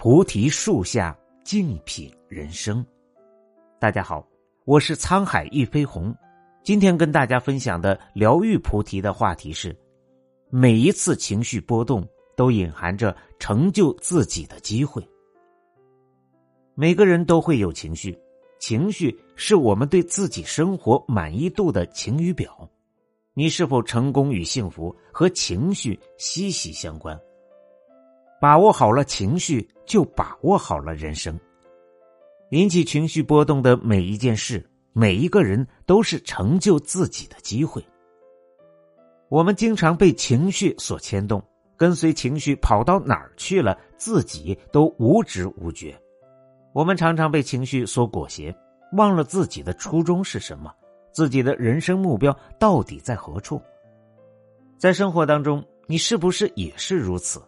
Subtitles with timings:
[0.00, 2.86] 菩提树下静品人生。
[3.80, 4.24] 大家好，
[4.64, 6.14] 我是沧海一飞鸿。
[6.62, 9.76] 今天跟大家分享的疗愈菩提的话题是：
[10.50, 15.04] 每一次情绪波动都隐含着成就自己的机会。
[16.76, 18.16] 每个人都会有情绪，
[18.60, 22.70] 情绪是我们对自己生活满意度的晴雨表。
[23.34, 27.18] 你是否成功与幸福和情绪息息相关？
[28.40, 31.38] 把握好了情绪，就把握好了人生。
[32.50, 37.84] 引起情绪波动的每一件事，每一个人都是成就自己的机会。
[39.28, 41.42] 我们经常被情绪所牵动，
[41.76, 45.94] 跟随情绪跑到哪儿去了，自己都无知无觉。
[46.72, 48.54] 我们常常被情绪所裹挟，
[48.92, 50.72] 忘了自己的初衷是什么。
[51.12, 53.60] 自己的人生目标到底在何处？
[54.78, 57.42] 在生活当中，你是不是也是如此？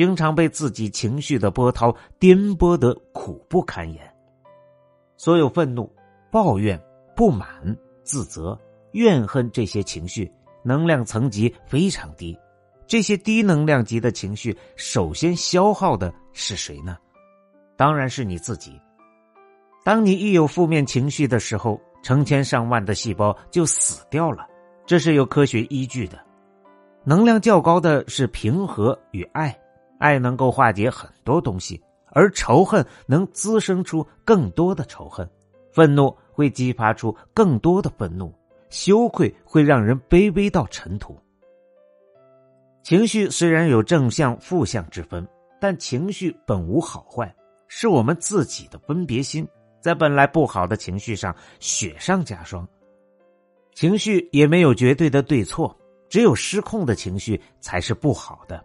[0.00, 4.00] 经常被自己情绪的波涛颠簸的苦不堪言。
[5.18, 5.94] 所有愤怒、
[6.32, 6.80] 抱怨、
[7.14, 7.46] 不满、
[8.02, 8.58] 自责、
[8.92, 10.32] 怨恨这些情绪，
[10.64, 12.34] 能量层级非常低。
[12.86, 16.96] 这些低能量级的情绪，首先消耗的是谁呢？
[17.76, 18.80] 当然是你自己。
[19.84, 24.48] 当你一有负面情绪的时候，成千上万的细胞就死掉了，
[24.86, 26.18] 这是有科学依据的。
[27.04, 29.54] 能量较高的是平和与爱，
[30.00, 31.80] 爱能够化解很多东西，
[32.12, 35.28] 而仇恨能滋生出更多的仇恨，
[35.70, 38.34] 愤怒会激发出更多的愤怒，
[38.70, 41.16] 羞愧会让人卑微到尘土。
[42.82, 45.28] 情绪虽然有正向、负向之分，
[45.60, 47.32] 但情绪本无好坏，
[47.68, 49.46] 是我们自己的分别心。
[49.80, 52.66] 在本来不好的情绪上雪上加霜，
[53.74, 55.74] 情绪也没有绝对的对错，
[56.08, 58.62] 只有失控的情绪才是不好的。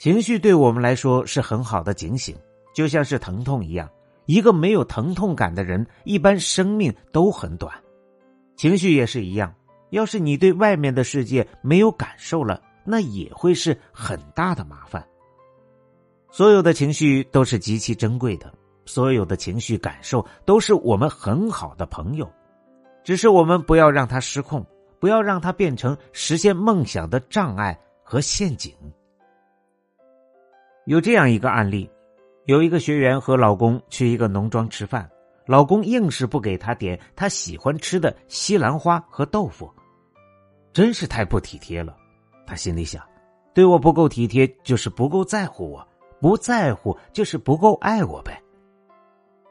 [0.00, 2.34] 情绪对我们来说是很好的警醒，
[2.74, 3.86] 就像是疼痛一样。
[4.24, 7.70] 一个没有疼痛感的人，一般生命都很短。
[8.56, 9.54] 情绪也是一样，
[9.90, 15.06] 要是你对外面的世界没有感受了，那也会是很大的麻烦。
[16.30, 18.50] 所有的情绪都是极其珍贵的。
[18.86, 22.26] 所有的情绪感受都是我们很好的朋友，
[23.04, 24.66] 只是我们不要让它失控，
[24.98, 28.74] 不要让它变成实现梦想的障碍和陷阱。
[30.86, 31.88] 有这样一个案例，
[32.46, 35.08] 有一个学员和老公去一个农庄吃饭，
[35.46, 39.70] 老公硬是不给她点她喜欢吃的西兰花和豆腐，
[40.72, 41.96] 真是太不体贴了。
[42.46, 43.02] 她心里想，
[43.54, 45.86] 对我不够体贴就是不够在乎我，
[46.20, 48.42] 不在乎就是不够爱我呗。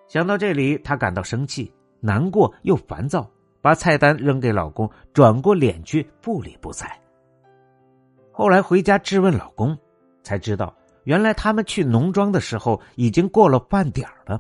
[0.08, 3.30] 想到这里，她感到生气、难过又烦躁，
[3.62, 7.00] 把菜单扔给老公，转过脸去不理不睬。
[8.32, 9.78] 后来回家质问老公，
[10.24, 10.74] 才知道
[11.04, 14.40] 原来他们去农庄的时候已经过了饭点了。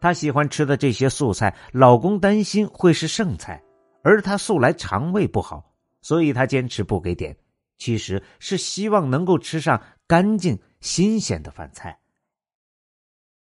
[0.00, 3.62] 她喜欢吃的这些素菜，老公担心会是剩菜，
[4.02, 5.72] 而她素来肠胃不好，
[6.02, 7.36] 所以她坚持不给点，
[7.78, 11.98] 其实是希望能够吃上干净新鲜的饭菜。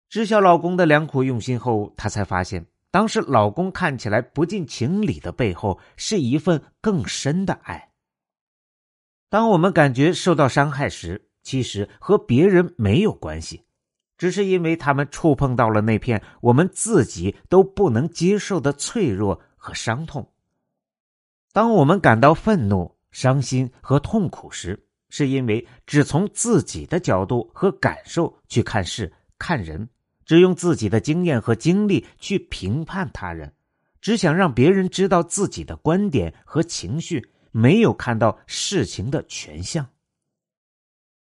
[0.09, 7.91] 知晓老公的良苦用心后，她才发现，当时老公看起来不近情理的背后，是一份更深的爱。
[9.29, 13.62] 当我们感觉受到伤害时，其实和别人没有关系，
[14.19, 20.32] 只是因为他们触碰到了那片我们自己都不能接受的脆弱和伤痛。
[21.53, 29.88] 当我们感到愤怒、伤心和痛苦时，是因为只从自己的角度和感受去看事、看人。
[30.26, 33.53] 只用自己的经验和经历去评判他人，
[34.00, 39.87] 只想让别人知道自己的观点和情绪，没有看到事情的全相。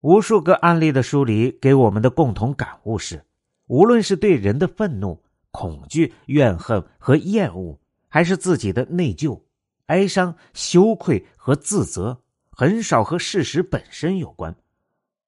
[0.01, 3.25] 无数个案例的梳理给我们的共同感悟是：
[3.67, 9.41] 无论是对人的愤怒、恐惧、怨恨和厌恶，还是自己的内疚、
[9.87, 12.21] 哀伤、羞愧和自责，
[12.51, 14.55] 很少和事实本身有关，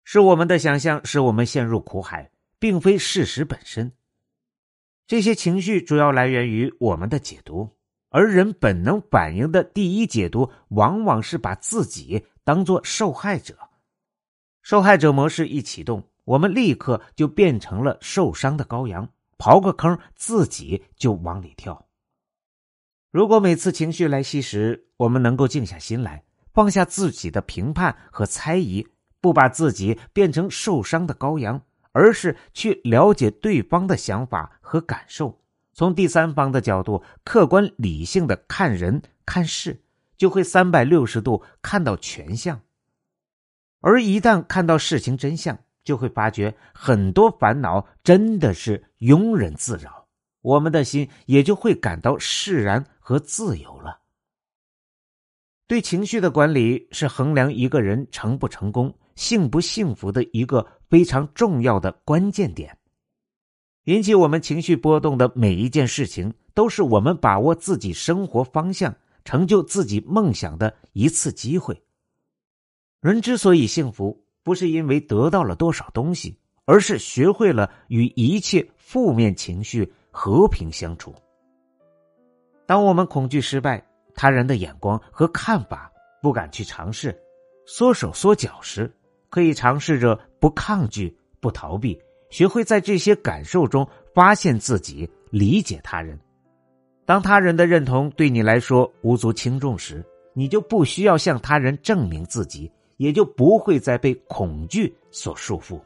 [0.03, 2.31] 是我们的想象使我们陷入苦海。
[2.59, 3.91] 并非事实本身，
[5.05, 7.69] 这些情绪主要来源于我们的解读，
[8.09, 13.66] 而人本能反应的第一解读，往往是把自己当做受害者。
[14.67, 21.87] 受害者模式一启动，我们立刻就变成了受伤的羔羊，刨个坑自己就往里跳。
[23.09, 28.85] 如果每次情绪来袭时，我们能够静下心来，放下自己的评判和猜疑，
[29.21, 31.61] 不把自己变成受伤的羔羊。
[31.93, 35.39] 而是去了解对方的想法和感受，
[35.71, 39.81] 从第三方的角度客观理性的看人看事，
[40.17, 42.59] 就会三百六十度看到全相。
[43.79, 50.05] 而一旦看到事情真相，就会发觉很多烦恼真的是庸人自扰，
[50.41, 54.01] 我们的心也就会感到释然和自由了。
[55.67, 62.77] 对情绪的管理是衡量一个人成不成功、幸不幸福的一个非常重要的关键点。
[63.83, 71.81] 引起我们情绪波动的每一件事情，都是我们把握自己生活方向、成就自己梦想的一次机会。
[72.99, 76.35] 人之所以幸福，不是因为得到了多少东西，
[76.65, 81.13] 而是学会了与一切负面情绪和平相处。
[82.65, 83.85] 当我们恐惧失败、
[84.15, 85.91] 他人的眼光和看法，
[86.23, 87.15] 不敢去尝试，
[87.67, 88.91] 缩手缩脚时，
[89.29, 91.97] 可以尝试着不抗拒、不逃避。
[92.31, 96.19] 学会在这些感受中发现自己，理解他人。
[97.05, 100.03] 当他人的认同对你来说无足轻重时，
[100.33, 105.79] 你就不需要向他人证明自己，也就不会再被恐惧所束缚。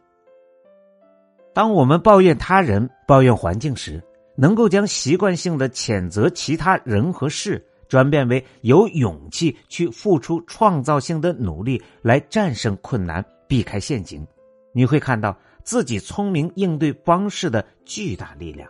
[1.53, 4.01] 当我们抱怨他人、抱怨环境时，
[4.35, 14.25] 能够将习惯性的谴责其他人和事，转变为有勇气去付出创造性的努力来战胜困难、避开陷阱，
[14.73, 15.37] 你会看到。
[15.63, 18.67] 自己聪明应对方式的巨大力量。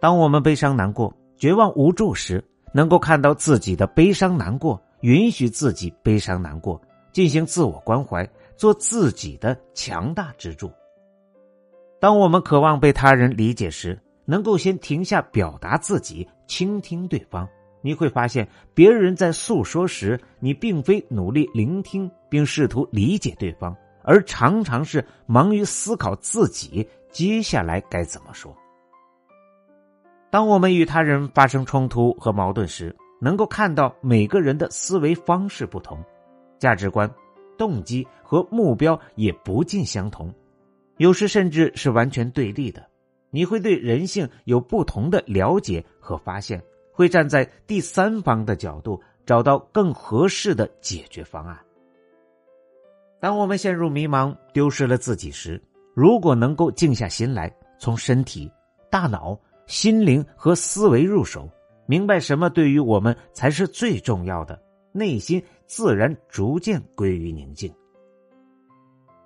[0.00, 6.80] 当我们悲伤难过、绝望无助时，能够看到自己的悲伤难过，允许自己悲伤难过，
[7.12, 10.70] 进行自我关怀，做自己的强大支柱。
[12.00, 17.48] 当我们渴望被他人理解时，能够先停下表达自己，倾听对方。
[17.80, 23.76] 你会发现，别人在诉说时，你并非努力聆听并试图理解对方。
[24.04, 28.52] 而常常是忙于思考自己接下来该怎么说。
[30.28, 36.02] 当我们与他人发生冲突和矛盾时，能够看到每个人的思维方式不同，
[36.62, 37.12] 价值观、
[37.58, 40.32] 动机和目标也不尽相同，
[40.98, 42.86] 有时甚至是完全对立的。
[43.30, 46.62] 你会对人性有不同的了解和发现，
[46.92, 51.58] 会站在第三方的角度找到更合适的解决方案。
[53.18, 55.60] 当我们陷入迷茫、丢失了自己时，
[55.94, 58.48] 如果能够静下心来，从身体、
[58.88, 59.36] 大脑、
[59.66, 61.50] 心灵和思维入手，
[61.86, 64.62] 明白什么对于我们才是最重要的，
[64.92, 67.72] 内心自然逐渐归于宁静。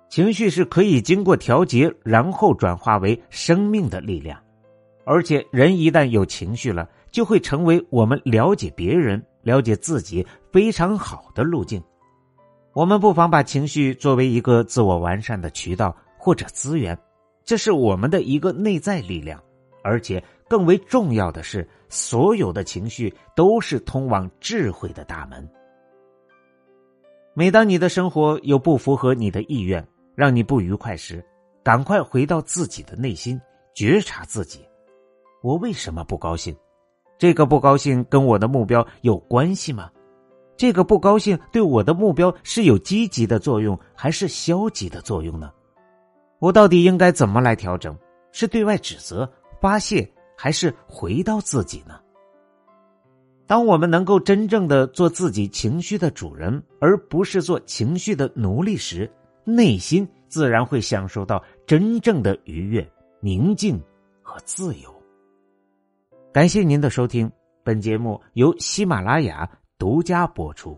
[0.09, 4.41] 情绪是可以经过调节，然后转化为生命的力量，
[5.03, 11.83] 而且人一旦有情绪了，就会成为我们了解别人、了解自己非常好的路径。
[12.73, 16.97] 我们不妨把情绪作为一个自我完善的渠道或者资源，
[17.43, 19.41] 这是我们的一个内在力量。
[19.83, 25.47] 而且更为重要的是，所有的情绪都是通往智慧的大门。
[27.33, 29.85] 每当你的生活有不符合你的意愿，
[30.15, 31.23] 让你不愉快时，
[31.63, 33.39] 赶快回到自己的内心，
[33.75, 34.65] 觉察自己：
[35.43, 36.55] 我为什么不高兴？
[37.17, 39.91] 这个不高兴跟我的目标有关系吗？
[40.55, 45.51] 这个不高兴对我的目标是有积极的作用还是消极的作用呢？
[46.39, 47.95] 我到底应该怎么来调整？
[48.31, 51.99] 是对外指责、发泄，还是回到自己呢？
[53.45, 59.11] 当我们能够真正的做自己情绪的主人，而不是做情绪的奴隶时，
[59.43, 62.87] 内心自然会享受到真正的愉悦、
[63.19, 63.81] 宁静
[64.21, 64.93] 和自由。
[66.31, 67.29] 感谢您的收听，
[67.63, 69.49] 本节目由喜马拉雅。
[69.79, 70.75] 独家播出。